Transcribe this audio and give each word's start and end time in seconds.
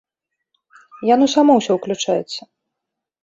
Яно 1.09 1.25
само 1.35 1.51
ўсё 1.59 1.73
ўключаецца. 1.77 2.41